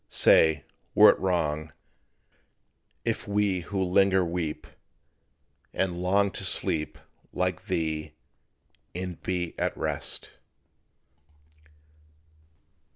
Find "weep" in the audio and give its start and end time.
4.25-4.65